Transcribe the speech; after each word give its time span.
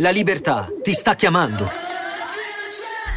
La 0.00 0.10
libertà 0.10 0.68
ti 0.80 0.92
sta 0.92 1.16
chiamando. 1.16 1.68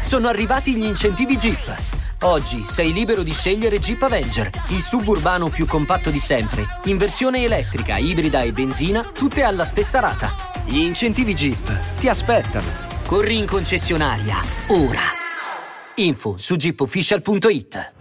Sono 0.00 0.28
arrivati 0.28 0.74
gli 0.74 0.84
incentivi 0.84 1.36
Jeep. 1.36 1.78
Oggi 2.22 2.64
sei 2.66 2.94
libero 2.94 3.22
di 3.22 3.32
scegliere 3.32 3.78
Jeep 3.78 4.00
Avenger, 4.00 4.50
il 4.68 4.80
suburbano 4.80 5.50
più 5.50 5.66
compatto 5.66 6.08
di 6.08 6.18
sempre, 6.18 6.64
in 6.84 6.96
versione 6.96 7.44
elettrica, 7.44 7.98
ibrida 7.98 8.40
e 8.40 8.52
benzina, 8.52 9.02
tutte 9.02 9.42
alla 9.42 9.66
stessa 9.66 10.00
rata. 10.00 10.30
Gli 10.64 10.78
incentivi 10.78 11.34
Jeep 11.34 11.98
ti 11.98 12.08
aspettano. 12.08 12.68
Corri 13.04 13.36
in 13.36 13.46
concessionaria, 13.46 14.36
ora. 14.68 15.02
Info 15.96 16.38
su 16.38 16.56
jeepofficial.it. 16.56 17.92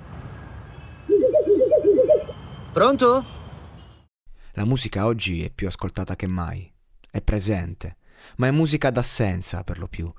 Pronto? 2.72 3.26
La 4.54 4.64
musica 4.64 5.06
oggi 5.06 5.44
è 5.44 5.50
più 5.50 5.68
ascoltata 5.68 6.16
che 6.16 6.28
mai, 6.28 6.72
è 7.12 7.22
presente 7.22 7.98
ma 8.38 8.48
è 8.48 8.52
musica 8.52 8.90
d'assenza 8.90 9.64
per 9.64 9.80
lo 9.80 9.88
più, 9.88 10.12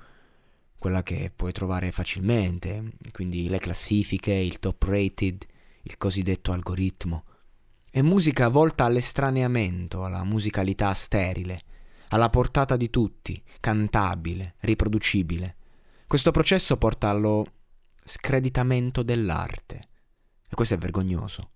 quella 0.77 1.03
che 1.03 1.31
puoi 1.35 1.51
trovare 1.51 1.91
facilmente, 1.91 2.93
quindi 3.11 3.47
le 3.49 3.59
classifiche, 3.59 4.33
il 4.33 4.59
top 4.59 4.81
rated, 4.83 5.45
il 5.83 5.97
cosiddetto 5.97 6.51
algoritmo. 6.51 7.25
È 7.89 8.01
musica 8.01 8.47
volta 8.47 8.85
all'estraneamento, 8.85 10.03
alla 10.03 10.23
musicalità 10.23 10.93
sterile, 10.93 11.61
alla 12.07 12.29
portata 12.29 12.77
di 12.77 12.89
tutti, 12.89 13.41
cantabile, 13.59 14.55
riproducibile. 14.61 15.55
Questo 16.07 16.31
processo 16.31 16.77
porta 16.77 17.09
allo 17.09 17.45
screditamento 18.03 19.03
dell'arte. 19.03 19.87
E 20.49 20.55
questo 20.55 20.73
è 20.73 20.77
vergognoso. 20.77 21.51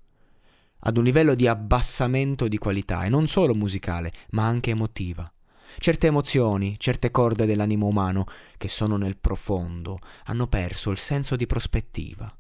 Ad 0.81 0.97
un 0.97 1.03
livello 1.03 1.33
di 1.33 1.47
abbassamento 1.47 2.47
di 2.47 2.57
qualità, 2.57 3.03
e 3.03 3.09
non 3.09 3.27
solo 3.27 3.55
musicale, 3.55 4.13
ma 4.31 4.45
anche 4.45 4.69
emotiva. 4.69 5.30
Certe 5.77 6.07
emozioni, 6.07 6.75
certe 6.79 7.11
corde 7.11 7.45
dell'animo 7.45 7.87
umano, 7.87 8.25
che 8.57 8.67
sono 8.67 8.97
nel 8.97 9.17
profondo, 9.17 9.99
hanno 10.25 10.47
perso 10.47 10.91
il 10.91 10.97
senso 10.97 11.35
di 11.35 11.45
prospettiva. 11.45 12.33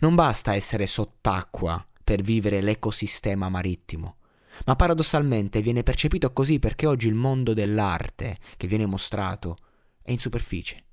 Non 0.00 0.14
basta 0.14 0.54
essere 0.54 0.86
sott'acqua 0.86 1.86
per 2.02 2.22
vivere 2.22 2.60
l'ecosistema 2.60 3.48
marittimo, 3.48 4.16
ma 4.66 4.74
paradossalmente 4.74 5.60
viene 5.60 5.82
percepito 5.82 6.32
così 6.32 6.58
perché 6.58 6.86
oggi 6.86 7.06
il 7.08 7.14
mondo 7.14 7.54
dell'arte 7.54 8.38
che 8.56 8.66
viene 8.66 8.86
mostrato 8.86 9.56
è 10.02 10.10
in 10.10 10.18
superficie. 10.18 10.84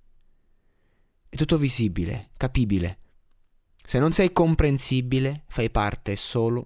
È 1.28 1.36
tutto 1.36 1.58
visibile, 1.58 2.32
capibile. 2.38 2.98
Se 3.84 4.00
non 4.00 4.12
sei 4.12 4.32
comprensibile, 4.32 5.46
fai 5.48 5.70
parte 5.70 6.16
solo 6.16 6.66